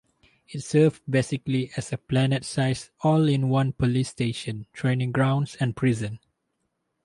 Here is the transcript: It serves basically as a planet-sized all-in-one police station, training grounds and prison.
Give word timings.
It 0.47 0.61
serves 0.63 0.99
basically 1.07 1.69
as 1.77 1.93
a 1.93 1.97
planet-sized 1.99 2.89
all-in-one 3.01 3.73
police 3.73 4.09
station, 4.09 4.65
training 4.73 5.11
grounds 5.11 5.55
and 5.59 5.75
prison. 5.75 6.17